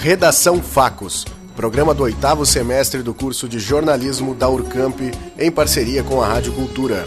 Redação 0.00 0.62
Facos, 0.62 1.26
programa 1.56 1.92
do 1.92 2.04
oitavo 2.04 2.46
semestre 2.46 3.02
do 3.02 3.12
curso 3.12 3.48
de 3.48 3.58
jornalismo 3.58 4.32
da 4.32 4.48
Urcamp, 4.48 5.00
em 5.36 5.50
parceria 5.50 6.04
com 6.04 6.22
a 6.22 6.28
Rádio 6.28 6.52
Cultura. 6.52 7.04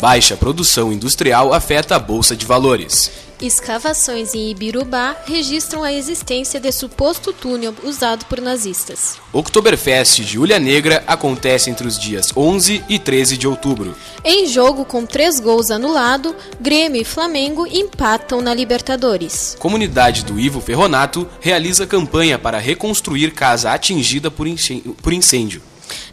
Baixa 0.00 0.36
produção 0.36 0.92
industrial 0.92 1.52
afeta 1.52 1.96
a 1.96 1.98
bolsa 1.98 2.36
de 2.36 2.46
valores. 2.46 3.23
Escavações 3.40 4.34
em 4.34 4.50
Ibirubá 4.50 5.16
registram 5.26 5.82
a 5.82 5.92
existência 5.92 6.60
de 6.60 6.70
suposto 6.70 7.32
túnel 7.32 7.74
usado 7.82 8.24
por 8.26 8.40
nazistas. 8.40 9.16
Oktoberfest 9.32 10.20
de 10.20 10.38
Ulha 10.38 10.58
Negra 10.58 11.02
acontece 11.06 11.70
entre 11.70 11.86
os 11.86 11.98
dias 11.98 12.32
11 12.36 12.84
e 12.88 12.98
13 12.98 13.36
de 13.36 13.48
outubro. 13.48 13.96
Em 14.24 14.46
jogo 14.46 14.84
com 14.84 15.04
três 15.04 15.40
gols 15.40 15.70
anulados, 15.70 16.34
Grêmio 16.60 17.00
e 17.00 17.04
Flamengo 17.04 17.66
empatam 17.66 18.40
na 18.40 18.54
Libertadores. 18.54 19.56
Comunidade 19.58 20.24
do 20.24 20.38
Ivo 20.38 20.60
Ferronato 20.60 21.28
realiza 21.40 21.86
campanha 21.86 22.38
para 22.38 22.58
reconstruir 22.58 23.32
casa 23.32 23.72
atingida 23.72 24.30
por 24.30 24.46
incêndio. 25.12 25.62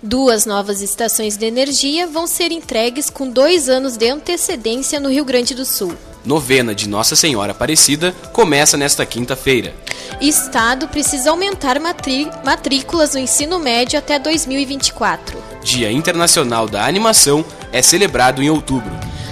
Duas 0.01 0.45
novas 0.45 0.81
estações 0.81 1.37
de 1.37 1.45
energia 1.45 2.07
vão 2.07 2.25
ser 2.25 2.51
entregues 2.51 3.09
com 3.09 3.29
dois 3.29 3.69
anos 3.69 3.95
de 3.95 4.09
antecedência 4.09 4.99
no 4.99 5.09
Rio 5.09 5.23
Grande 5.23 5.53
do 5.53 5.63
Sul. 5.63 5.95
Novena 6.23 6.75
de 6.75 6.87
Nossa 6.87 7.15
Senhora 7.15 7.51
Aparecida 7.51 8.13
começa 8.31 8.77
nesta 8.77 9.05
quinta-feira. 9.05 9.73
Estado 10.19 10.87
precisa 10.87 11.31
aumentar 11.31 11.79
matrículas 11.79 13.13
no 13.13 13.19
ensino 13.19 13.57
médio 13.57 13.97
até 13.97 14.19
2024. 14.19 15.41
Dia 15.63 15.91
Internacional 15.91 16.67
da 16.67 16.85
Animação 16.85 17.43
é 17.71 17.81
celebrado 17.81 18.43
em 18.43 18.49
outubro. 18.49 18.91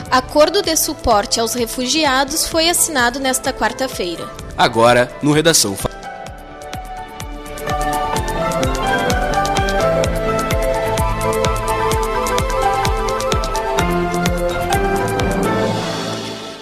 Acordo 0.09 0.63
de 0.63 0.75
suporte 0.75 1.39
aos 1.39 1.53
refugiados 1.53 2.47
foi 2.47 2.67
assinado 2.67 3.19
nesta 3.19 3.53
quarta-feira. 3.53 4.27
Agora, 4.57 5.11
no 5.21 5.31
Redação 5.31 5.75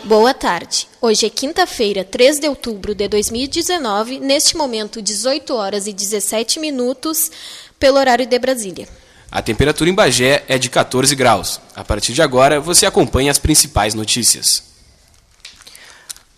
Boa 0.07 0.33
tarde. 0.33 0.87
Hoje 1.01 1.25
é 1.25 1.29
quinta-feira, 1.29 2.01
3 2.01 2.39
de 2.39 2.47
outubro 2.47 2.95
de 2.95 3.09
2019, 3.09 4.21
neste 4.21 4.55
momento 4.55 5.01
18 5.01 5.53
horas 5.53 5.85
e 5.85 5.91
17 5.91 6.61
minutos, 6.61 7.29
pelo 7.77 7.97
horário 7.97 8.25
de 8.25 8.39
Brasília. 8.39 8.87
A 9.29 9.41
temperatura 9.41 9.89
em 9.89 9.93
Bagé 9.93 10.45
é 10.47 10.57
de 10.57 10.69
14 10.69 11.13
graus. 11.13 11.59
A 11.75 11.83
partir 11.83 12.13
de 12.13 12.21
agora, 12.21 12.61
você 12.61 12.85
acompanha 12.85 13.29
as 13.29 13.37
principais 13.37 13.93
notícias. 13.93 14.63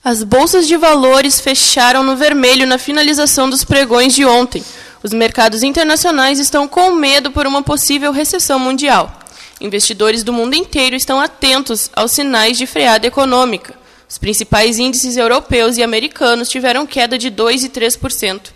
As 0.04 0.24
bolsas 0.24 0.68
de 0.68 0.76
valores 0.76 1.40
fecharam 1.40 2.02
no 2.02 2.16
vermelho 2.16 2.66
na 2.66 2.80
finalização 2.80 3.48
dos 3.48 3.64
pregões 3.64 4.16
de 4.16 4.26
ontem. 4.26 4.64
Os 5.04 5.14
mercados 5.14 5.62
internacionais 5.62 6.40
estão 6.40 6.68
com 6.68 6.96
medo 6.96 7.30
por 7.30 7.46
uma 7.46 7.62
possível 7.62 8.12
recessão 8.12 8.58
mundial. 8.58 9.19
Investidores 9.60 10.24
do 10.24 10.32
mundo 10.32 10.56
inteiro 10.56 10.96
estão 10.96 11.20
atentos 11.20 11.90
aos 11.94 12.12
sinais 12.12 12.58
de 12.58 12.66
freada 12.66 13.06
econômica. 13.06 13.78
Os 14.08 14.18
principais 14.18 14.80
índices 14.80 15.18
europeus 15.18 15.78
e 15.78 15.84
americanos 15.84 16.50
tiveram 16.50 16.88
queda 16.88 17.18
de 17.18 17.30
2% 17.30 17.64
e 17.64 17.70
3%. 17.70 18.52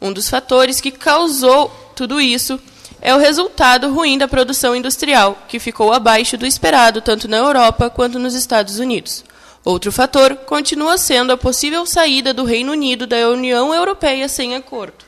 Um 0.00 0.12
dos 0.12 0.28
fatores 0.28 0.80
que 0.80 0.90
causou 0.90 1.68
tudo 1.94 2.20
isso 2.20 2.60
é 3.00 3.14
o 3.14 3.18
resultado 3.18 3.92
ruim 3.92 4.18
da 4.18 4.26
produção 4.26 4.74
industrial, 4.74 5.38
que 5.48 5.60
ficou 5.60 5.92
abaixo 5.92 6.36
do 6.36 6.46
esperado 6.46 7.00
tanto 7.00 7.28
na 7.28 7.36
Europa 7.36 7.88
quanto 7.88 8.18
nos 8.18 8.34
Estados 8.34 8.78
Unidos. 8.78 9.24
Outro 9.64 9.92
fator 9.92 10.34
continua 10.34 10.98
sendo 10.98 11.32
a 11.32 11.36
possível 11.36 11.86
saída 11.86 12.34
do 12.34 12.44
Reino 12.44 12.72
Unido 12.72 13.06
da 13.06 13.28
União 13.28 13.72
Europeia 13.72 14.28
sem 14.28 14.56
acordo. 14.56 15.07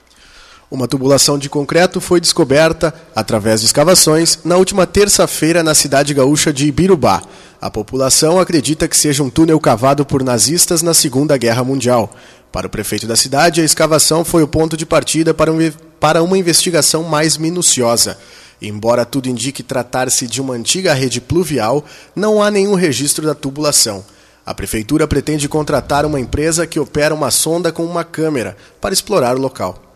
Uma 0.71 0.87
tubulação 0.87 1.37
de 1.37 1.49
concreto 1.49 2.01
foi 2.01 2.21
descoberta, 2.21 2.95
através 3.13 3.61
de 3.61 3.67
escavações, 3.67 4.39
na 4.45 4.57
última 4.57 4.87
terça-feira 4.87 5.65
na 5.65 5.75
cidade 5.75 6.15
gaúcha 6.15 6.53
de 6.53 6.69
Ibirubá. 6.69 7.25
A 7.61 7.69
população 7.69 8.39
acredita 8.39 8.87
que 8.87 8.97
seja 8.97 9.25
um 9.25 9.29
túnel 9.29 9.59
cavado 9.59 10.07
por 10.07 10.23
nazistas 10.23 10.81
na 10.81 10.95
Segunda 10.95 11.37
Guerra 11.37 11.65
Mundial. 11.65 12.15
Para 12.53 12.69
o 12.69 12.71
prefeito 12.71 13.05
da 13.05 13.17
cidade, 13.17 13.61
a 13.61 13.65
escavação 13.65 14.25
foi 14.25 14.45
o 14.45 14.49
ponto 14.49 14.77
de 14.77 14.87
partida 14.87 15.35
para, 15.35 15.53
um, 15.53 15.59
para 15.99 16.23
uma 16.23 16.39
investigação 16.39 17.03
mais 17.03 17.37
minuciosa. 17.37 18.17
Embora 18.63 19.05
tudo 19.05 19.29
indique 19.29 19.65
tratar-se 19.65 20.25
de 20.29 20.41
uma 20.41 20.55
antiga 20.55 20.95
rede 20.95 21.21
pluvial, 21.21 21.85
não 22.15 22.41
há 22.41 22.49
nenhum 22.49 22.75
registro 22.75 23.27
da 23.27 23.35
tubulação. 23.35 24.05
A 24.47 24.55
prefeitura 24.55 25.09
pretende 25.09 25.49
contratar 25.49 26.07
uma 26.07 26.21
empresa 26.21 26.65
que 26.65 26.79
opera 26.79 27.13
uma 27.13 27.33
sonda 27.33 27.73
com 27.73 27.85
uma 27.85 28.05
câmera 28.05 28.57
para 28.81 28.95
explorar 28.95 29.37
o 29.37 29.41
local. 29.41 29.90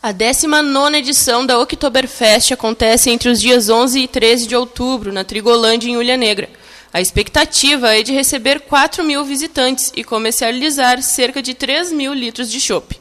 A 0.00 0.12
19 0.12 0.96
edição 0.96 1.44
da 1.44 1.58
Oktoberfest 1.58 2.52
acontece 2.52 3.10
entre 3.10 3.28
os 3.28 3.40
dias 3.40 3.68
11 3.68 3.98
e 3.98 4.06
13 4.06 4.46
de 4.46 4.54
outubro, 4.54 5.12
na 5.12 5.24
Trigolândia, 5.24 5.88
em 5.90 5.96
Ulha 5.96 6.16
Negra. 6.16 6.48
A 6.92 7.00
expectativa 7.00 7.92
é 7.92 8.00
de 8.04 8.12
receber 8.12 8.60
4 8.60 9.02
mil 9.02 9.24
visitantes 9.24 9.92
e 9.96 10.04
comercializar 10.04 11.02
cerca 11.02 11.42
de 11.42 11.52
3 11.52 11.90
mil 11.90 12.14
litros 12.14 12.48
de 12.48 12.60
chopp. 12.60 12.96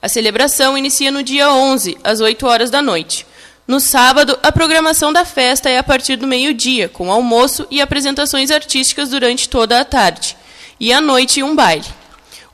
A 0.00 0.08
celebração 0.08 0.78
inicia 0.78 1.10
no 1.10 1.20
dia 1.20 1.50
11, 1.50 1.98
às 2.04 2.20
8 2.20 2.46
horas 2.46 2.70
da 2.70 2.80
noite. 2.80 3.26
No 3.66 3.80
sábado, 3.80 4.38
a 4.40 4.52
programação 4.52 5.12
da 5.12 5.24
festa 5.24 5.68
é 5.68 5.78
a 5.78 5.82
partir 5.82 6.14
do 6.14 6.28
meio-dia, 6.28 6.88
com 6.88 7.10
almoço 7.10 7.66
e 7.72 7.80
apresentações 7.80 8.52
artísticas 8.52 9.08
durante 9.08 9.48
toda 9.48 9.80
a 9.80 9.84
tarde. 9.84 10.36
E 10.78 10.92
à 10.92 11.00
noite, 11.00 11.42
um 11.42 11.56
baile. 11.56 11.86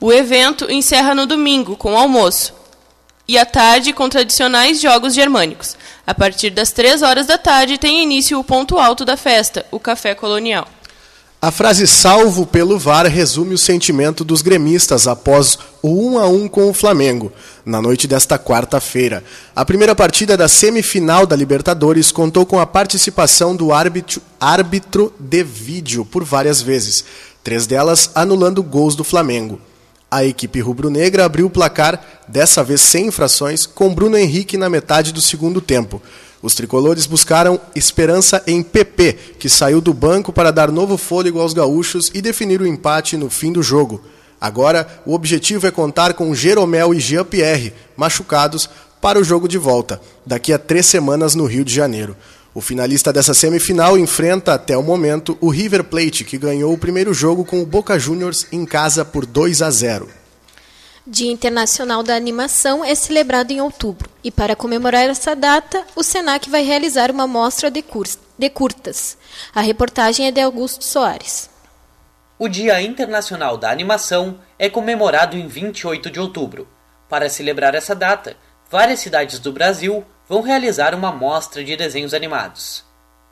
O 0.00 0.10
evento 0.10 0.72
encerra 0.72 1.14
no 1.14 1.26
domingo, 1.26 1.76
com 1.76 1.94
almoço 1.94 2.62
e 3.32 3.38
à 3.38 3.47
tarde 3.47 3.94
com 3.94 4.10
tradicionais 4.10 4.78
jogos 4.78 5.15
germânicos. 5.15 5.75
A 6.06 6.12
partir 6.12 6.50
das 6.50 6.70
três 6.70 7.00
horas 7.00 7.26
da 7.26 7.38
tarde 7.38 7.78
tem 7.78 8.03
início 8.03 8.38
o 8.38 8.44
ponto 8.44 8.78
alto 8.78 9.06
da 9.06 9.16
festa, 9.16 9.65
o 9.70 9.81
café 9.81 10.15
colonial. 10.15 10.69
A 11.41 11.50
frase 11.50 11.87
salvo 11.87 12.44
pelo 12.44 12.78
VAR 12.78 13.06
resume 13.06 13.54
o 13.54 13.59
sentimento 13.59 14.22
dos 14.22 14.42
gremistas 14.42 15.09
após 15.09 15.59
o 15.81 16.10
1 16.10 16.19
a 16.19 16.28
1 16.28 16.47
com 16.47 16.69
o 16.69 16.75
Flamengo, 16.75 17.32
na 17.65 17.81
noite 17.81 18.06
desta 18.06 18.38
quarta-feira. 18.38 19.25
A 19.56 19.65
primeira 19.65 19.94
partida 19.94 20.37
da 20.37 20.47
semifinal 20.47 21.26
da 21.26 21.34
Libertadores 21.34 22.12
contou 22.12 22.44
com 22.44 22.60
a 22.60 22.66
participação 22.66 23.56
do 23.56 23.72
árbitro, 23.72 24.21
árbitro 24.38 25.10
de 25.19 25.42
vídeo 25.42 26.04
por 26.04 26.22
várias 26.22 26.60
vezes, 26.60 27.03
três 27.42 27.66
delas 27.66 28.10
anulando 28.15 28.62
gols 28.62 28.94
do 28.94 29.03
Flamengo. 29.03 29.59
A 30.12 30.27
equipe 30.27 30.61
rubro-negra 30.61 31.25
abriu 31.25 31.47
o 31.47 31.50
placar, 31.50 31.99
dessa 32.28 32.62
vez 32.62 32.83
sem 32.83 33.06
infrações, 33.06 33.65
com 33.65 33.95
Bruno 33.95 34.19
Henrique 34.19 34.59
na 34.59 34.69
metade 34.69 35.11
do 35.11 35.23
segundo 35.23 35.59
tempo. 35.59 36.03
Os 36.43 36.55
tricolores 36.55 37.06
buscaram 37.06 37.59
esperança 37.75 38.43
em 38.47 38.62
PP, 38.62 39.37
que 39.39 39.49
saiu 39.49 39.81
do 39.81 39.95
banco 39.95 40.31
para 40.31 40.51
dar 40.51 40.71
novo 40.71 40.99
fôlego 40.99 41.41
aos 41.41 41.55
gaúchos 41.55 42.11
e 42.12 42.21
definir 42.21 42.61
o 42.61 42.67
empate 42.67 43.17
no 43.17 43.31
fim 43.31 43.51
do 43.51 43.62
jogo. 43.62 44.05
Agora, 44.39 44.87
o 45.06 45.15
objetivo 45.15 45.67
é 45.67 45.71
contar 45.71 46.12
com 46.12 46.34
Jeromel 46.34 46.93
e 46.93 47.01
Jean-Pierre, 47.01 47.72
machucados, 47.97 48.69
para 49.01 49.19
o 49.19 49.25
jogo 49.25 49.49
de 49.49 49.56
volta, 49.56 49.99
daqui 50.27 50.53
a 50.53 50.59
três 50.59 50.84
semanas 50.84 51.34
no 51.34 51.47
Rio 51.47 51.65
de 51.65 51.75
Janeiro. 51.75 52.15
O 52.55 52.61
finalista 52.61 53.11
dessa 53.11 53.33
semifinal 53.33 53.97
enfrenta, 53.97 54.53
até 54.53 54.77
o 54.77 54.83
momento, 54.83 55.39
o 55.41 55.49
River 55.49 55.85
Plate, 55.85 56.23
que 56.23 56.37
ganhou 56.37 56.71
o 56.75 56.79
primeiro 56.79 57.15
jogo 57.15 57.47
com 57.47 57.63
o 57.63 57.67
Boca 57.67 57.99
Juniors 57.99 58.47
em 58.53 58.67
casa 58.67 59.07
por 59.07 59.25
2 59.25 59.63
a 59.63 59.71
0. 59.71 60.09
Dia 61.07 61.33
Internacional 61.33 62.03
da 62.03 62.15
Animação 62.15 62.85
é 62.85 62.95
celebrado 62.95 63.53
em 63.53 63.61
outubro 63.63 64.11
e, 64.23 64.31
para 64.31 64.55
comemorar 64.55 65.09
essa 65.09 65.35
data, 65.35 65.83
o 65.97 66.03
SENAC 66.03 66.51
vai 66.51 66.63
realizar 66.63 67.10
uma 67.10 67.27
mostra 67.27 67.71
de, 67.71 67.83
de 68.39 68.51
curtas. 68.51 69.16
A 69.55 69.63
reportagem 69.63 70.27
é 70.27 70.31
de 70.31 70.41
Augusto 70.41 70.84
Soares. 70.84 71.48
O 72.39 72.48
Dia 72.48 72.83
Internacional 72.83 73.57
da 73.57 73.71
Animação 73.71 74.39
é 74.59 74.69
comemorado 74.69 75.39
em 75.39 75.48
28 75.48 76.10
de 76.10 76.21
outubro. 76.21 76.69
Para 77.09 77.31
celebrar 77.31 77.75
essa 77.75 77.95
data, 77.95 78.37
várias 78.71 79.01
cidades 79.01 79.39
do 79.39 79.53
Brasil 79.53 80.05
vão 80.33 80.41
realizar 80.41 80.95
uma 80.95 81.13
mostra 81.13 81.63
de 81.63 81.77
desenhos 81.77 82.15
animados. 82.15 82.83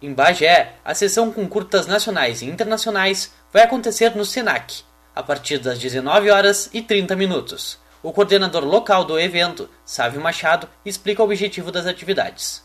Em 0.02 0.12
Bagé, 0.12 0.75
a 0.85 0.93
sessão 0.93 1.32
com 1.32 1.49
curtas 1.49 1.87
nacionais 1.87 2.43
e 2.43 2.47
internacionais 2.47 3.35
vai 3.50 3.62
acontecer 3.62 4.14
no 4.14 4.23
SENAC, 4.23 4.85
a 5.17 5.23
partir 5.23 5.56
das 5.56 5.79
19 5.79 6.31
horas 6.31 6.69
e 6.75 6.82
30 6.82 7.17
minutos. 7.17 7.81
O 8.02 8.12
coordenador 8.12 8.67
local 8.67 9.02
do 9.06 9.19
evento, 9.19 9.67
Sávio 9.82 10.20
Machado, 10.20 10.69
explica 10.85 11.23
o 11.23 11.25
objetivo 11.25 11.73
das 11.73 11.87
atividades. 11.87 12.62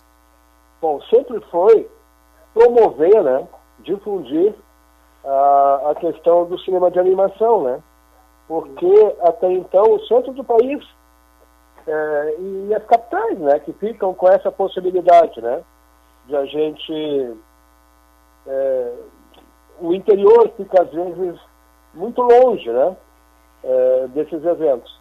Bom, 0.82 1.00
sempre 1.04 1.40
foi 1.50 1.90
promover, 2.54 3.24
né, 3.24 3.48
difundir 3.86 4.54
a, 5.24 5.92
a 5.92 5.96
questão 5.96 6.44
do 6.44 6.60
cinema 6.60 6.92
de 6.92 7.00
animação, 7.00 7.64
né? 7.64 7.80
Porque 8.50 9.16
até 9.22 9.50
então 9.54 9.94
o 9.94 10.06
centro 10.08 10.34
do 10.34 10.44
país 10.44 10.86
é, 11.88 12.36
e 12.40 12.74
as 12.74 12.84
capitais, 12.86 13.38
né, 13.40 13.60
que 13.60 13.74
ficam 13.74 14.14
com 14.14 14.28
essa 14.28 14.52
possibilidade, 14.52 15.42
né? 15.42 15.64
de 16.28 16.36
a 16.36 16.46
gente. 16.46 17.34
É, 18.48 18.92
o 19.80 19.94
interior 19.94 20.52
fica, 20.56 20.82
às 20.82 20.92
vezes, 20.92 21.40
muito 21.94 22.22
longe 22.22 22.70
né, 22.70 22.96
é, 23.64 24.08
desses 24.10 24.44
eventos. 24.44 25.00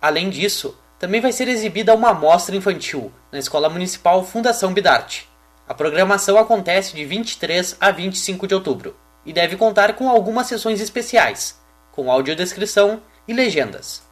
Além 0.00 0.30
disso, 0.30 0.78
também 0.98 1.20
vai 1.20 1.32
ser 1.32 1.48
exibida 1.48 1.94
uma 1.94 2.10
amostra 2.10 2.56
infantil 2.56 3.10
na 3.30 3.38
Escola 3.38 3.68
Municipal 3.68 4.22
Fundação 4.22 4.72
Bidarte. 4.72 5.28
A 5.68 5.74
programação 5.74 6.38
acontece 6.38 6.94
de 6.94 7.04
23 7.04 7.76
a 7.80 7.90
25 7.90 8.46
de 8.46 8.54
outubro 8.54 8.96
e 9.24 9.32
deve 9.32 9.56
contar 9.56 9.94
com 9.94 10.08
algumas 10.08 10.46
sessões 10.46 10.80
especiais, 10.80 11.60
com 11.92 12.10
audiodescrição 12.10 13.00
e 13.26 13.32
legendas. 13.32 14.03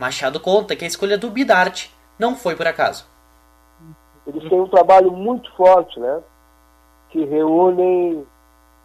Machado 0.00 0.40
conta 0.40 0.74
que 0.74 0.82
a 0.82 0.88
escolha 0.88 1.18
do 1.18 1.28
Bidarte 1.28 1.94
não 2.18 2.34
foi 2.34 2.56
por 2.56 2.66
acaso. 2.66 3.06
Eles 4.26 4.48
têm 4.48 4.58
um 4.58 4.66
trabalho 4.66 5.12
muito 5.12 5.54
forte, 5.54 6.00
né? 6.00 6.22
Que 7.10 7.22
reúnem 7.26 8.26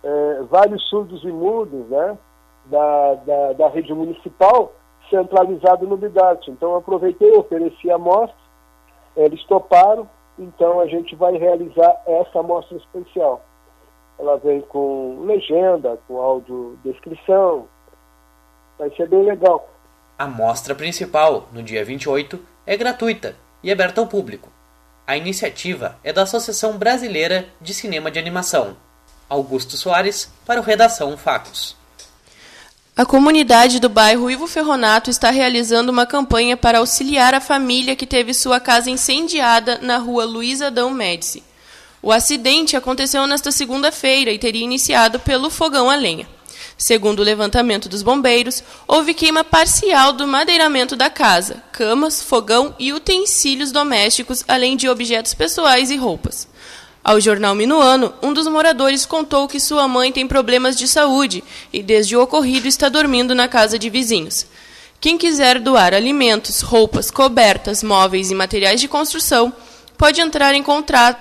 é, 0.04 0.42
vários 0.50 0.84
surdos 0.90 1.24
e 1.24 1.32
mudos, 1.32 1.88
né? 1.88 2.18
Da, 2.66 3.14
da, 3.14 3.54
da 3.54 3.70
rede 3.70 3.94
municipal 3.94 4.74
centralizado 5.10 5.88
no 5.88 5.96
Bidarte. 5.96 6.52
Então 6.52 6.76
aproveitei, 6.76 7.32
ofereci 7.38 7.90
a 7.90 7.96
amostra, 7.96 8.36
eles 9.16 9.42
toparam, 9.46 10.10
então 10.38 10.82
a 10.82 10.86
gente 10.88 11.16
vai 11.16 11.38
realizar 11.38 11.96
essa 12.06 12.42
amostra 12.42 12.76
especial. 12.76 13.42
Ela 14.20 14.36
vem 14.40 14.60
com 14.60 15.22
legenda, 15.22 15.98
com 16.10 16.18
audiodescrição, 16.18 17.70
vai 18.78 18.90
ser 18.98 19.08
bem 19.08 19.24
legal. 19.24 19.75
A 20.18 20.26
mostra 20.26 20.74
principal, 20.74 21.50
no 21.52 21.62
dia 21.62 21.84
28, 21.84 22.40
é 22.66 22.78
gratuita 22.78 23.36
e 23.62 23.70
aberta 23.70 24.00
ao 24.00 24.08
público. 24.08 24.50
A 25.06 25.18
iniciativa 25.18 26.00
é 26.04 26.14
da 26.14 26.24
Associação 26.24 26.78
Brasileira 26.78 27.50
de 27.62 27.74
Cinema 27.74 28.10
de 28.10 28.18
Animação. 28.18 28.78
Augusto 29.30 29.76
Soares, 29.76 30.32
para 30.46 30.60
o 30.60 30.64
Redação 30.64 31.18
Factos. 31.18 31.76
A 32.96 33.06
comunidade 33.06 33.78
do 33.82 33.90
bairro 33.90 34.32
Ivo 34.32 34.48
Ferronato 34.48 35.10
está 35.10 35.30
realizando 35.32 35.92
uma 35.92 36.06
campanha 36.06 36.56
para 36.56 36.78
auxiliar 36.78 37.34
a 37.34 37.42
família 37.42 37.94
que 37.94 38.08
teve 38.08 38.34
sua 38.34 38.58
casa 38.58 38.90
incendiada 38.90 39.80
na 39.82 39.98
rua 39.98 40.24
Luiz 40.24 40.62
Adão 40.62 40.92
Médici. 40.92 41.44
O 42.02 42.10
acidente 42.10 42.78
aconteceu 42.78 43.28
nesta 43.28 43.52
segunda-feira 43.52 44.32
e 44.32 44.40
teria 44.40 44.64
iniciado 44.64 45.20
pelo 45.20 45.50
fogão 45.50 45.90
a 45.90 45.96
lenha. 45.96 46.26
Segundo 46.78 47.20
o 47.20 47.24
levantamento 47.24 47.88
dos 47.88 48.02
bombeiros, 48.02 48.62
houve 48.86 49.14
queima 49.14 49.44
parcial 49.44 50.12
do 50.12 50.28
madeiramento 50.28 50.96
da 50.96 51.10
casa, 51.10 51.64
camas, 51.72 52.22
fogão 52.22 52.76
e 52.78 52.92
utensílios 52.92 53.72
domésticos, 53.72 54.44
além 54.48 54.76
de 54.76 54.90
objetos 54.90 55.34
pessoais 55.34 55.90
e 55.90 55.96
roupas. 55.96 56.48
Ao 57.02 57.22
jornal 57.22 57.56
Minuano, 57.56 58.14
um 58.22 58.34
dos 58.34 58.48
moradores 58.48 59.06
contou 59.06 59.48
que 59.48 59.60
sua 59.60 59.88
mãe 59.88 60.12
tem 60.12 60.28
problemas 60.28 60.76
de 60.76 60.88
saúde 60.88 61.44
e, 61.72 61.82
desde 61.82 62.18
o 62.18 62.22
ocorrido, 62.22 62.68
está 62.68 62.90
dormindo 62.90 63.34
na 63.34 63.48
casa 63.48 63.80
de 63.80 63.90
vizinhos. 63.90 64.46
Quem 65.00 65.18
quiser 65.18 65.60
doar 65.60 65.94
alimentos, 65.94 66.62
roupas, 66.62 67.12
cobertas, 67.12 67.84
móveis 67.84 68.32
e 68.32 68.36
materiais 68.36 68.82
de 68.82 68.88
construção 68.88 69.54
pode 69.98 70.22
entrar 70.22 70.54
em, 70.54 70.64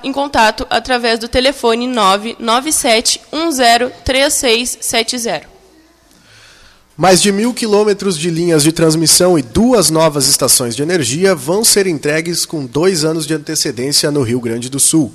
em 0.03 0.13
contato 0.13 0.67
através 0.71 1.19
do 1.19 1.29
telefone 1.29 1.87
997 1.87 3.21
103670. 3.33 5.55
Mais 6.97 7.21
de 7.21 7.33
mil 7.33 7.53
quilômetros 7.53 8.17
de 8.17 8.31
linhas 8.31 8.63
de 8.63 8.71
transmissão 8.71 9.37
e 9.37 9.43
duas 9.43 9.91
novas 9.91 10.29
estações 10.29 10.77
de 10.77 10.83
energia 10.83 11.35
vão 11.35 11.65
ser 11.65 11.89
entregues 11.89 12.47
com 12.47 12.65
dois 12.65 13.05
anos 13.05 13.27
de 13.27 13.35
antecedência 13.35 14.13
no 14.13 14.23
Rio 14.23 14.41
Grande 14.41 14.71
do 14.71 14.79
Sul. 14.79 15.13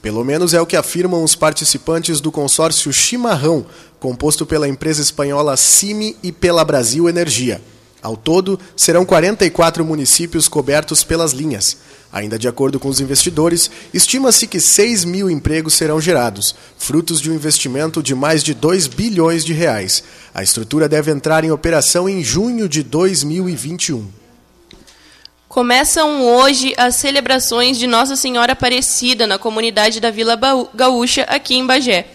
Pelo 0.00 0.24
menos 0.24 0.54
é 0.54 0.60
o 0.60 0.64
que 0.64 0.76
afirmam 0.76 1.22
os 1.22 1.34
participantes 1.34 2.18
do 2.20 2.32
consórcio 2.32 2.90
Chimarrão, 2.92 3.66
composto 4.00 4.46
pela 4.46 4.68
empresa 4.68 5.02
espanhola 5.02 5.54
Cime 5.56 6.16
e 6.22 6.32
pela 6.32 6.64
Brasil 6.64 7.10
Energia. 7.10 7.60
Ao 8.02 8.16
todo, 8.16 8.58
serão 8.76 9.04
44 9.04 9.84
municípios 9.84 10.48
cobertos 10.48 11.02
pelas 11.02 11.32
linhas. 11.32 11.76
Ainda 12.10 12.38
de 12.38 12.48
acordo 12.48 12.80
com 12.80 12.88
os 12.88 13.00
investidores, 13.00 13.70
estima-se 13.92 14.46
que 14.46 14.58
6 14.58 15.04
mil 15.04 15.28
empregos 15.28 15.74
serão 15.74 16.00
gerados, 16.00 16.54
frutos 16.78 17.20
de 17.20 17.30
um 17.30 17.34
investimento 17.34 18.02
de 18.02 18.14
mais 18.14 18.42
de 18.42 18.54
2 18.54 18.86
bilhões 18.86 19.44
de 19.44 19.52
reais. 19.52 20.02
A 20.32 20.42
estrutura 20.42 20.88
deve 20.88 21.10
entrar 21.10 21.44
em 21.44 21.50
operação 21.50 22.08
em 22.08 22.24
junho 22.24 22.68
de 22.68 22.82
2021. 22.82 24.06
Começam 25.48 26.24
hoje 26.24 26.74
as 26.76 26.96
celebrações 26.96 27.78
de 27.78 27.86
Nossa 27.86 28.16
Senhora 28.16 28.52
Aparecida 28.52 29.26
na 29.26 29.38
comunidade 29.38 29.98
da 29.98 30.10
Vila 30.10 30.38
Gaúcha, 30.74 31.22
aqui 31.22 31.56
em 31.56 31.66
Bagé. 31.66 32.06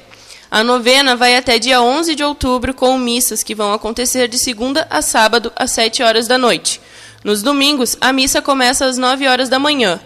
A 0.53 0.63
novena 0.63 1.15
vai 1.15 1.35
até 1.35 1.57
dia 1.57 1.81
11 1.81 2.13
de 2.13 2.23
outubro, 2.23 2.75
com 2.75 2.95
missas 2.95 3.41
que 3.41 3.55
vão 3.55 3.73
acontecer 3.73 4.27
de 4.27 4.37
segunda 4.37 4.85
a 4.87 5.01
sábado, 5.01 5.51
às 5.55 5.71
7 5.71 6.03
horas 6.03 6.27
da 6.27 6.37
noite. 6.37 6.79
Nos 7.23 7.41
domingos, 7.41 7.97
a 7.99 8.13
missa 8.13 8.39
começa 8.39 8.85
às 8.85 8.95
9 8.95 9.27
horas 9.27 9.49
da 9.49 9.57
manhã. 9.57 9.99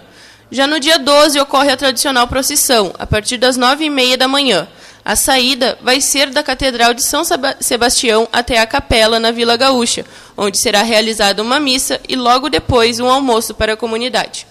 Já 0.49 0.65
no 0.65 0.79
dia 0.79 0.97
12 0.97 1.37
ocorre 1.37 1.69
a 1.69 1.75
tradicional 1.75 2.29
procissão, 2.29 2.93
a 2.97 3.05
partir 3.05 3.35
das 3.35 3.57
9 3.57 3.83
e 3.83 3.89
meia 3.89 4.17
da 4.17 4.25
manhã. 4.25 4.69
A 5.03 5.17
saída 5.17 5.77
vai 5.81 5.99
ser 5.99 6.29
da 6.29 6.41
Catedral 6.41 6.93
de 6.93 7.03
São 7.03 7.23
Sebastião 7.59 8.25
até 8.31 8.57
a 8.59 8.65
capela 8.65 9.19
na 9.19 9.31
Vila 9.31 9.57
Gaúcha, 9.57 10.05
onde 10.37 10.57
será 10.57 10.81
realizada 10.81 11.41
uma 11.41 11.59
missa 11.59 11.99
e 12.07 12.15
logo 12.15 12.47
depois 12.47 13.01
um 13.01 13.09
almoço 13.09 13.53
para 13.53 13.73
a 13.73 13.77
comunidade. 13.77 14.47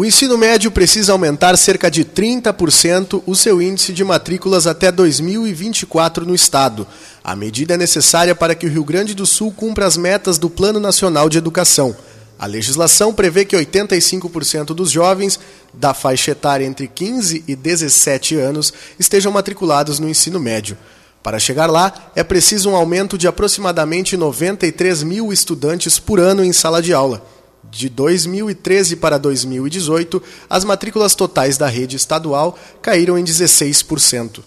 O 0.00 0.04
ensino 0.06 0.38
médio 0.38 0.70
precisa 0.70 1.12
aumentar 1.12 1.54
cerca 1.58 1.90
de 1.90 2.06
30% 2.06 3.22
o 3.26 3.36
seu 3.36 3.60
índice 3.60 3.92
de 3.92 4.02
matrículas 4.02 4.66
até 4.66 4.90
2024 4.90 6.24
no 6.24 6.34
estado. 6.34 6.86
A 7.22 7.36
medida 7.36 7.74
é 7.74 7.76
necessária 7.76 8.34
para 8.34 8.54
que 8.54 8.64
o 8.64 8.70
Rio 8.70 8.82
Grande 8.82 9.12
do 9.12 9.26
Sul 9.26 9.52
cumpra 9.52 9.84
as 9.84 9.98
metas 9.98 10.38
do 10.38 10.48
Plano 10.48 10.80
Nacional 10.80 11.28
de 11.28 11.36
Educação. 11.36 11.94
A 12.38 12.46
legislação 12.46 13.12
prevê 13.12 13.44
que 13.44 13.54
85% 13.54 14.68
dos 14.68 14.90
jovens 14.90 15.38
da 15.74 15.92
faixa 15.92 16.30
etária 16.30 16.64
entre 16.64 16.88
15 16.88 17.44
e 17.46 17.54
17 17.54 18.36
anos 18.36 18.72
estejam 18.98 19.30
matriculados 19.30 19.98
no 19.98 20.08
ensino 20.08 20.40
médio. 20.40 20.78
Para 21.22 21.38
chegar 21.38 21.66
lá, 21.66 22.10
é 22.16 22.24
preciso 22.24 22.70
um 22.70 22.74
aumento 22.74 23.18
de 23.18 23.28
aproximadamente 23.28 24.16
93 24.16 25.02
mil 25.02 25.30
estudantes 25.30 25.98
por 25.98 26.18
ano 26.18 26.42
em 26.42 26.54
sala 26.54 26.80
de 26.80 26.94
aula. 26.94 27.22
De 27.64 27.88
2013 27.88 28.96
para 28.96 29.18
2018, 29.18 30.22
as 30.48 30.64
matrículas 30.64 31.14
totais 31.14 31.58
da 31.58 31.66
rede 31.66 31.96
estadual 31.96 32.58
caíram 32.80 33.18
em 33.18 33.24
16%. 33.24 34.42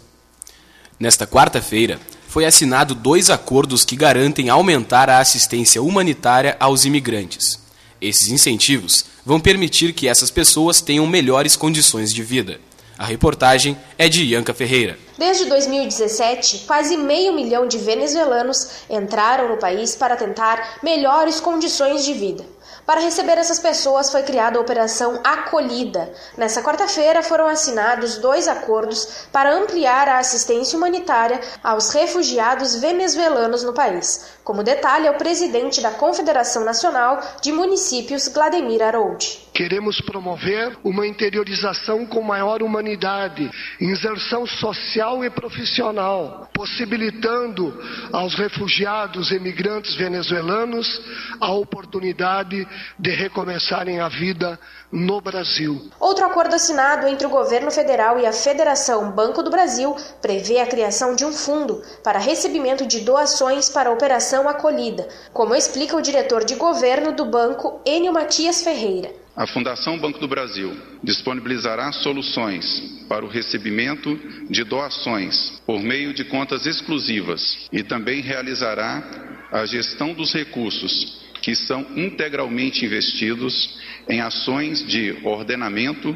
Nesta 0.99 1.27
quarta-feira, 1.27 1.99
foi 2.27 2.45
assinado 2.45 2.95
dois 2.95 3.29
acordos 3.29 3.85
que 3.85 3.95
garantem 3.95 4.49
aumentar 4.49 5.07
a 5.09 5.19
assistência 5.19 5.83
humanitária 5.83 6.57
aos 6.59 6.83
imigrantes. 6.83 7.59
Esses 8.01 8.29
incentivos 8.29 9.05
vão 9.23 9.39
permitir 9.39 9.93
que 9.93 10.07
essas 10.07 10.31
pessoas 10.31 10.81
tenham 10.81 11.05
melhores 11.05 11.55
condições 11.55 12.11
de 12.11 12.23
vida. 12.23 12.59
A 12.97 13.05
reportagem 13.05 13.77
é 13.97 14.09
de 14.09 14.23
Ianca 14.23 14.53
Ferreira. 14.53 14.97
Desde 15.17 15.45
2017, 15.45 16.63
quase 16.65 16.97
meio 16.97 17.33
milhão 17.33 17.67
de 17.67 17.77
venezuelanos 17.77 18.67
entraram 18.89 19.49
no 19.49 19.57
país 19.57 19.95
para 19.95 20.15
tentar 20.15 20.79
melhores 20.81 21.39
condições 21.39 22.03
de 22.03 22.13
vida. 22.13 22.45
Para 22.85 22.99
receber 22.99 23.37
essas 23.37 23.59
pessoas 23.59 24.11
foi 24.11 24.23
criada 24.23 24.57
a 24.57 24.61
Operação 24.61 25.21
Acolhida. 25.23 26.11
Nessa 26.37 26.61
quarta-feira 26.61 27.23
foram 27.23 27.47
assinados 27.47 28.17
dois 28.17 28.45
acordos 28.45 29.27
para 29.31 29.55
ampliar 29.55 30.09
a 30.09 30.19
assistência 30.19 30.77
humanitária 30.77 31.39
aos 31.63 31.91
refugiados 31.91 32.75
venezuelanos 32.75 33.63
no 33.63 33.73
país, 33.73 34.25
como 34.43 34.63
detalha 34.63 35.11
o 35.11 35.17
presidente 35.17 35.79
da 35.79 35.91
Confederação 35.91 36.65
Nacional 36.65 37.21
de 37.41 37.53
Municípios, 37.53 38.27
Vladimir 38.27 38.81
Aroudi. 38.81 39.49
Queremos 39.53 40.01
promover 40.01 40.75
uma 40.83 41.05
interiorização 41.05 42.07
com 42.07 42.23
maior 42.23 42.63
humanidade, 42.63 43.51
inserção 43.79 44.47
social 44.47 45.23
e 45.23 45.29
profissional, 45.29 46.49
possibilitando 46.51 47.71
aos 48.11 48.33
refugiados 48.33 49.31
emigrantes 49.31 49.93
venezuelanos 49.93 50.99
a 51.39 51.51
oportunidade 51.51 52.67
de 52.97 53.11
recomeçarem 53.11 53.99
a 53.99 54.09
vida 54.09 54.59
no 54.91 55.21
Brasil. 55.21 55.89
Outro 55.99 56.25
acordo 56.25 56.55
assinado 56.55 57.05
entre 57.07 57.27
o 57.27 57.29
governo 57.29 57.69
federal 57.69 58.19
e 58.19 58.25
a 58.25 58.33
Federação 58.33 59.11
Banco 59.11 59.43
do 59.43 59.51
Brasil 59.51 59.95
prevê 60.19 60.61
a 60.61 60.67
criação 60.67 61.15
de 61.15 61.25
um 61.25 61.31
fundo 61.31 61.79
para 62.03 62.17
recebimento 62.17 62.87
de 62.87 63.01
doações 63.01 63.69
para 63.69 63.89
a 63.89 63.93
Operação 63.93 64.49
Acolhida, 64.49 65.07
como 65.31 65.53
explica 65.53 65.95
o 65.95 66.01
diretor 66.01 66.43
de 66.43 66.55
governo 66.55 67.11
do 67.11 67.25
banco, 67.25 67.79
Enio 67.85 68.11
Matias 68.11 68.63
Ferreira. 68.63 69.22
A 69.35 69.47
Fundação 69.47 69.97
Banco 69.97 70.19
do 70.19 70.27
Brasil 70.27 70.77
disponibilizará 71.03 71.91
soluções 71.91 73.03
para 73.09 73.25
o 73.25 73.27
recebimento 73.27 74.15
de 74.47 74.63
doações 74.63 75.59
por 75.65 75.81
meio 75.81 76.13
de 76.13 76.23
contas 76.23 76.67
exclusivas 76.67 77.67
e 77.71 77.81
também 77.81 78.21
realizará 78.21 79.03
a 79.51 79.65
gestão 79.65 80.13
dos 80.13 80.31
recursos 80.31 81.23
que 81.41 81.55
são 81.55 81.81
integralmente 81.95 82.85
investidos 82.85 83.79
em 84.07 84.21
ações 84.21 84.85
de 84.85 85.17
ordenamento, 85.23 86.15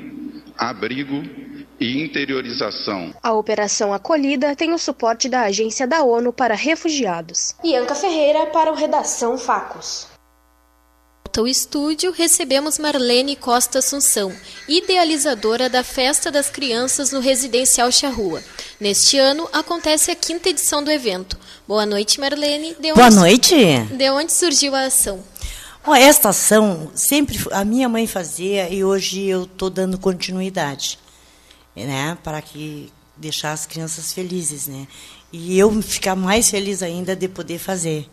abrigo 0.55 1.23
e 1.79 2.01
interiorização. 2.01 3.13
A 3.21 3.33
Operação 3.33 3.91
Acolhida 3.91 4.55
tem 4.55 4.73
o 4.73 4.77
suporte 4.77 5.27
da 5.27 5.41
Agência 5.41 5.87
da 5.87 6.03
ONU 6.03 6.31
para 6.31 6.53
Refugiados. 6.53 7.55
Ianca 7.63 7.95
Ferreira 7.95 8.45
para 8.47 8.71
o 8.71 8.75
Redação 8.75 9.39
Facos 9.39 10.16
ao 11.39 11.47
estúdio, 11.47 12.11
recebemos 12.11 12.77
Marlene 12.77 13.35
Costa 13.35 13.79
Assunção, 13.79 14.33
idealizadora 14.67 15.69
da 15.69 15.83
Festa 15.83 16.31
das 16.31 16.49
Crianças 16.49 17.11
no 17.11 17.19
Residencial 17.19 17.91
Charrua. 17.91 18.43
Neste 18.79 19.17
ano, 19.17 19.47
acontece 19.53 20.11
a 20.11 20.15
quinta 20.15 20.49
edição 20.49 20.83
do 20.83 20.91
evento. 20.91 21.37
Boa 21.67 21.85
noite, 21.85 22.19
Marlene. 22.19 22.75
De 22.79 22.93
Boa 22.93 23.09
noite. 23.09 23.55
De 23.91 24.09
onde 24.09 24.31
surgiu 24.31 24.75
a 24.75 24.85
ação? 24.85 25.23
esta 25.95 26.29
ação 26.29 26.91
sempre 26.93 27.39
a 27.51 27.63
minha 27.63 27.87
mãe 27.87 28.05
fazia 28.05 28.69
e 28.69 28.83
hoje 28.83 29.23
eu 29.25 29.43
estou 29.43 29.69
dando 29.69 29.97
continuidade, 29.97 30.99
né, 31.75 32.17
para 32.23 32.41
que 32.41 32.91
deixar 33.15 33.53
as 33.53 33.65
crianças 33.65 34.11
felizes, 34.11 34.67
né, 34.67 34.85
e 35.31 35.57
eu 35.57 35.81
ficar 35.81 36.15
mais 36.15 36.49
feliz 36.49 36.83
ainda 36.83 37.15
de 37.15 37.27
poder 37.29 37.57
fazer, 37.57 38.09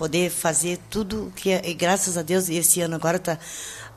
poder 0.00 0.30
fazer 0.30 0.78
tudo 0.88 1.30
que 1.36 1.50
é, 1.50 1.60
e 1.68 1.74
graças 1.74 2.16
a 2.16 2.22
Deus 2.22 2.48
esse 2.48 2.80
ano 2.80 2.94
agora 2.94 3.18
está 3.18 3.38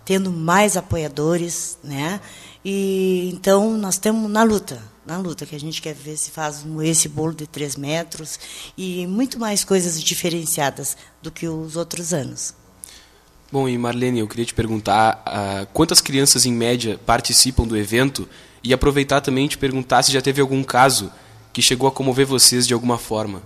tendo 0.03 0.29
mais 0.29 0.75
apoiadores, 0.75 1.77
né? 1.81 2.19
E 2.63 3.31
então 3.33 3.77
nós 3.77 3.93
estamos 3.93 4.29
na 4.29 4.43
luta, 4.43 4.83
na 5.05 5.17
luta 5.17 5.45
que 5.45 5.55
a 5.55 5.59
gente 5.59 5.81
quer 5.81 5.93
ver 5.93 6.17
se 6.17 6.29
faz 6.29 6.65
esse 6.83 7.07
bolo 7.07 7.33
de 7.33 7.47
três 7.47 7.77
metros 7.77 8.37
e 8.77 9.07
muito 9.07 9.39
mais 9.39 9.63
coisas 9.63 10.03
diferenciadas 10.03 10.97
do 11.21 11.31
que 11.31 11.47
os 11.47 11.77
outros 11.77 12.13
anos. 12.13 12.53
Bom, 13.49 13.69
e 13.69 13.77
Marlene, 13.77 14.19
eu 14.19 14.27
queria 14.27 14.45
te 14.45 14.53
perguntar 14.53 15.23
uh, 15.25 15.65
quantas 15.71 16.01
crianças 16.01 16.45
em 16.45 16.51
média 16.51 16.99
participam 17.05 17.65
do 17.65 17.77
evento 17.77 18.27
e 18.61 18.73
aproveitar 18.73 19.21
também 19.21 19.47
te 19.47 19.57
perguntar 19.57 20.03
se 20.03 20.11
já 20.11 20.21
teve 20.21 20.41
algum 20.41 20.65
caso 20.65 21.09
que 21.53 21.61
chegou 21.61 21.87
a 21.87 21.91
comover 21.93 22.27
vocês 22.27 22.67
de 22.67 22.73
alguma 22.73 22.97
forma. 22.97 23.41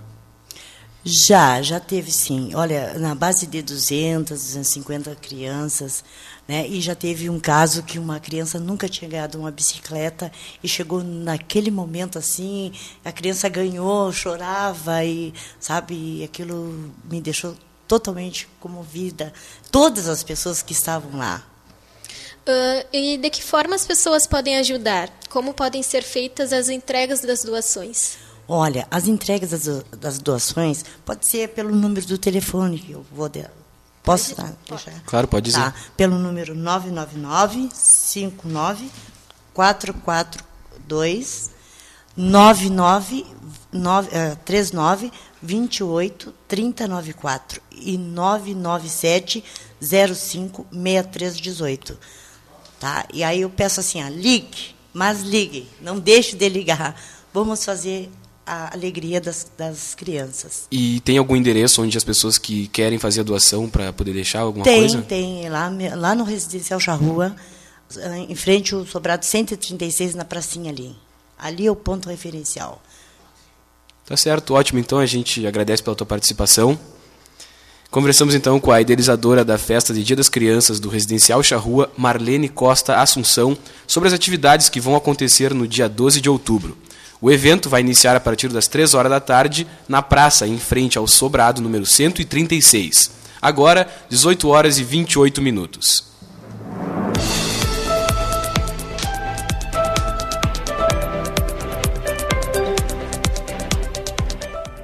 Já, 1.10 1.62
já 1.62 1.80
teve 1.80 2.10
sim. 2.10 2.54
Olha, 2.54 2.92
na 2.98 3.14
base 3.14 3.46
de 3.46 3.62
200, 3.62 4.38
250 4.38 5.16
crianças, 5.16 6.04
né? 6.46 6.68
E 6.68 6.82
já 6.82 6.94
teve 6.94 7.30
um 7.30 7.40
caso 7.40 7.82
que 7.82 7.98
uma 7.98 8.20
criança 8.20 8.60
nunca 8.60 8.86
tinha 8.90 9.08
ganhado 9.08 9.38
uma 9.38 9.50
bicicleta 9.50 10.30
e 10.62 10.68
chegou 10.68 11.02
naquele 11.02 11.70
momento 11.70 12.18
assim, 12.18 12.72
a 13.02 13.10
criança 13.10 13.48
ganhou, 13.48 14.12
chorava 14.12 15.02
e, 15.02 15.32
sabe, 15.58 16.22
aquilo 16.22 16.92
me 17.10 17.22
deixou 17.22 17.56
totalmente 17.86 18.46
comovida. 18.60 19.32
Todas 19.72 20.08
as 20.08 20.22
pessoas 20.22 20.60
que 20.60 20.74
estavam 20.74 21.18
lá. 21.18 21.42
Uh, 22.46 22.86
e 22.92 23.16
de 23.16 23.30
que 23.30 23.42
forma 23.42 23.74
as 23.74 23.86
pessoas 23.86 24.26
podem 24.26 24.58
ajudar? 24.58 25.10
Como 25.30 25.54
podem 25.54 25.82
ser 25.82 26.02
feitas 26.02 26.52
as 26.52 26.68
entregas 26.68 27.22
das 27.22 27.42
doações? 27.42 28.27
Olha, 28.48 28.88
as 28.90 29.06
entregas 29.06 29.50
das, 29.50 29.84
das 29.98 30.18
doações 30.18 30.82
pode 31.04 31.28
ser 31.30 31.50
pelo 31.50 31.70
número 31.74 32.06
do 32.06 32.16
telefone 32.16 32.78
que 32.78 32.92
eu 32.92 33.04
vou 33.12 33.28
de, 33.28 33.44
posso 34.02 34.34
pode, 34.34 34.56
deixar? 34.66 35.02
Claro, 35.04 35.28
pode 35.28 35.50
dizer. 35.50 35.60
Tá, 35.60 35.74
pelo 35.94 36.18
número 36.18 36.54
999 36.54 37.68
59 37.70 38.90
442 39.52 41.50
99 42.16 43.26
39 44.46 45.12
28 45.42 46.34
394 46.48 47.60
e 47.70 47.98
997 47.98 49.44
05 49.78 50.66
6318. 50.72 51.98
Tá? 52.80 53.04
E 53.12 53.22
aí 53.22 53.42
eu 53.42 53.50
peço 53.50 53.80
assim, 53.80 54.00
ah, 54.00 54.08
ligue, 54.08 54.74
mas 54.94 55.20
ligue, 55.20 55.68
não 55.82 55.98
deixe 55.98 56.34
de 56.34 56.48
ligar. 56.48 56.98
Vamos 57.32 57.62
fazer 57.64 58.10
a 58.48 58.72
alegria 58.72 59.20
das, 59.20 59.46
das 59.56 59.94
crianças. 59.94 60.66
E 60.70 61.00
tem 61.00 61.18
algum 61.18 61.36
endereço 61.36 61.82
onde 61.82 61.96
as 61.98 62.04
pessoas 62.04 62.38
que 62.38 62.66
querem 62.68 62.98
fazer 62.98 63.20
a 63.20 63.24
doação 63.24 63.68
para 63.68 63.92
poder 63.92 64.14
deixar 64.14 64.40
alguma 64.40 64.64
tem, 64.64 64.80
coisa? 64.80 65.02
Tem, 65.02 65.42
tem. 65.42 65.48
Lá, 65.50 65.70
lá 65.94 66.14
no 66.14 66.24
Residencial 66.24 66.80
Charrua, 66.80 67.36
em 68.28 68.34
frente 68.34 68.74
ao 68.74 68.86
Sobrado 68.86 69.24
136, 69.24 70.14
na 70.14 70.24
pracinha 70.24 70.70
ali. 70.70 70.96
Ali 71.38 71.66
é 71.66 71.70
o 71.70 71.76
ponto 71.76 72.08
referencial. 72.08 72.82
Tá 74.06 74.16
certo, 74.16 74.54
ótimo. 74.54 74.78
Então 74.78 74.98
a 74.98 75.06
gente 75.06 75.46
agradece 75.46 75.82
pela 75.82 75.94
tua 75.94 76.06
participação. 76.06 76.78
Conversamos 77.90 78.34
então 78.34 78.58
com 78.58 78.72
a 78.72 78.80
idealizadora 78.80 79.44
da 79.44 79.56
festa 79.56 79.94
de 79.94 80.02
Dia 80.02 80.16
das 80.16 80.28
Crianças 80.28 80.80
do 80.80 80.88
Residencial 80.88 81.42
Charrua, 81.42 81.90
Marlene 81.96 82.48
Costa 82.48 82.96
Assunção, 82.96 83.56
sobre 83.86 84.08
as 84.08 84.12
atividades 84.12 84.68
que 84.68 84.80
vão 84.80 84.96
acontecer 84.96 85.54
no 85.54 85.66
dia 85.66 85.88
12 85.88 86.20
de 86.20 86.28
outubro. 86.28 86.76
O 87.20 87.32
evento 87.32 87.68
vai 87.68 87.80
iniciar 87.80 88.14
a 88.14 88.20
partir 88.20 88.48
das 88.48 88.68
3 88.68 88.94
horas 88.94 89.10
da 89.10 89.18
tarde 89.18 89.66
na 89.88 90.00
praça, 90.00 90.46
em 90.46 90.56
frente 90.56 90.96
ao 90.96 91.06
Sobrado 91.06 91.60
número 91.60 91.84
136. 91.84 93.10
Agora, 93.42 93.88
18 94.08 94.48
horas 94.48 94.78
e 94.78 94.84
28 94.84 95.42
minutos. 95.42 96.06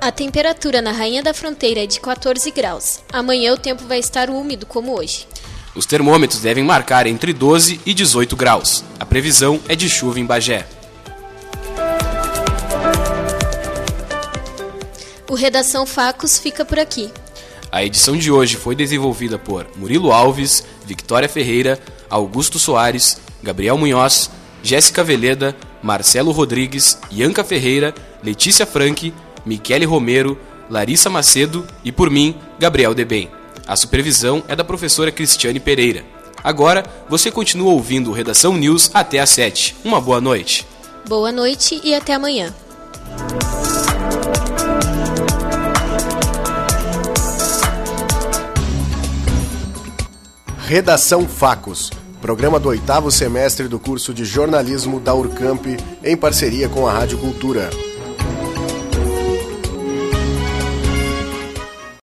A 0.01 0.13
temperatura 0.13 0.83
na 0.83 0.91
Rainha 0.91 1.23
da 1.23 1.33
Fronteira 1.33 1.85
é 1.85 1.87
de 1.87 2.01
14 2.01 2.51
graus. 2.51 3.01
Amanhã 3.13 3.55
o 3.55 3.57
tempo 3.57 3.85
vai 3.87 4.01
estar 4.01 4.29
úmido 4.29 4.67
como 4.67 4.99
hoje. 4.99 5.27
Os 5.75 5.87
termômetros 5.87 6.41
devem 6.41 6.65
marcar 6.65 7.07
entre 7.07 7.33
12 7.33 7.81
e 7.87 7.95
18 7.95 8.37
graus. 8.37 8.85
A 8.99 9.07
previsão 9.07 9.61
é 9.69 9.75
de 9.75 9.89
chuva 9.89 10.21
em 10.21 10.27
Bagé. 10.27 10.67
O 15.35 15.37
Redação 15.37 15.85
Facos 15.85 16.39
fica 16.39 16.65
por 16.65 16.79
aqui. 16.79 17.11
A 17.73 17.85
edição 17.85 18.17
de 18.17 18.31
hoje 18.31 18.55
foi 18.55 18.77
desenvolvida 18.77 19.37
por 19.37 19.67
Murilo 19.75 20.13
Alves, 20.13 20.63
Victoria 20.87 21.29
Ferreira, 21.29 21.77
Augusto 22.09 22.57
Soares, 22.57 23.21
Gabriel 23.43 23.77
Munhoz, 23.77 24.31
Jéssica 24.63 25.03
Veleda, 25.03 25.57
Marcelo 25.83 26.31
Rodrigues, 26.31 26.97
Ianca 27.11 27.43
Ferreira, 27.43 27.93
Letícia 28.23 28.65
Franque, 28.65 29.13
Michele 29.45 29.85
Romero, 29.85 30.39
Larissa 30.71 31.11
Macedo 31.11 31.67
e 31.83 31.91
por 31.91 32.11
mim, 32.11 32.37
Gabriel 32.57 32.95
Debem. 32.95 33.29
A 33.67 33.75
supervisão 33.75 34.41
é 34.47 34.55
da 34.55 34.63
professora 34.63 35.11
Cristiane 35.11 35.59
Pereira. 35.59 36.05
Agora, 36.45 36.85
você 37.09 37.29
continua 37.29 37.73
ouvindo 37.73 38.11
o 38.11 38.15
Redação 38.15 38.57
News 38.57 38.89
até 38.95 39.19
às 39.19 39.31
7. 39.31 39.79
Uma 39.85 40.01
boa 40.01 40.21
noite. 40.21 40.65
Boa 41.09 41.33
noite 41.33 41.81
e 41.83 41.93
até 41.93 42.15
amanhã. 42.15 42.55
Redação 50.67 51.29
Facos, 51.29 51.91
programa 52.23 52.59
do 52.59 52.71
oitavo 52.71 53.11
semestre 53.11 53.69
do 53.69 53.79
curso 53.79 54.15
de 54.15 54.25
jornalismo 54.25 54.99
da 54.99 55.15
Urcamp, 55.15 55.67
em 56.03 56.17
parceria 56.17 56.71
com 56.71 56.87
a 56.87 56.93
Rádio 56.93 57.19
Cultura. 57.19 57.69